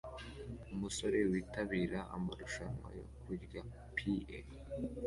Umusore 0.73 1.17
witabira 1.31 1.99
amarushanwa 2.15 2.87
yo 2.97 3.05
kurya 3.23 3.61
pie 3.95 4.25